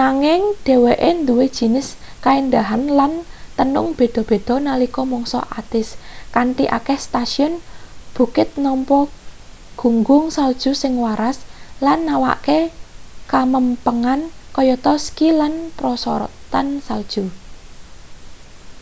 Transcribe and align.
nanging 0.00 0.40
dheweke 0.66 1.10
nduwe 1.20 1.46
jinis 1.56 1.88
kaendahan 2.24 2.82
lan 2.98 3.12
tenung 3.58 3.88
beda-beda 3.98 4.56
nalika 4.68 5.02
mangsa 5.12 5.40
atis 5.60 5.88
kanthi 6.34 6.64
akeh 6.78 6.98
setasiyun 7.04 7.54
bukit 8.14 8.48
nampa 8.64 8.98
gunggung 9.80 10.24
salju 10.36 10.70
sing 10.82 10.92
waras 11.04 11.38
lan 11.86 11.98
nawakake 12.08 12.58
kamempengan 13.32 14.20
kayata 14.54 14.92
ski 15.04 15.28
lan 15.40 15.52
prosotan 15.78 16.66
salju 16.86 17.24